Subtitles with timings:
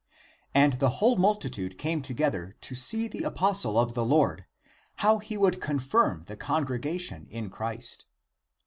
[0.55, 4.45] And the whole multi tude came together to see the apostle of the Lord,
[4.95, 8.05] how he would confirm (the congregation) in Christ.